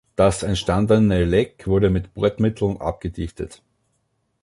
[0.15, 3.61] Das entstandene Leck wurde mit Bordmitteln abgedichtet.